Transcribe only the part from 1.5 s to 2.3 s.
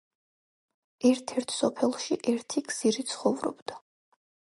სოფელში